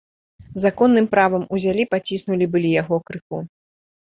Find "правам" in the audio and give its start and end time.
1.11-1.45